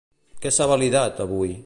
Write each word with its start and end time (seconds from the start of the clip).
Què 0.45 0.51
s'ha 0.55 0.67
validat, 0.71 1.21
avui? 1.29 1.55